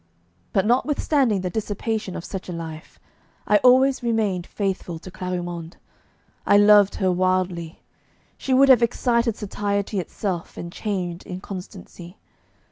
[0.51, 2.99] But notwithstanding the dissipation of such a life,
[3.45, 5.77] I always remained faithful to Clarimonde.
[6.43, 7.83] I loved her wildly.
[8.35, 12.17] She would have excited satiety itself, and chained inconstancy.